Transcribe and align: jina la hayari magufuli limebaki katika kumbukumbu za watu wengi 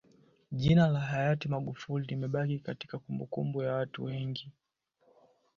jina 0.51 0.87
la 0.87 0.99
hayari 0.99 1.49
magufuli 1.49 2.07
limebaki 2.07 2.59
katika 2.59 2.99
kumbukumbu 2.99 3.63
za 3.63 3.73
watu 3.73 4.03
wengi 4.03 4.51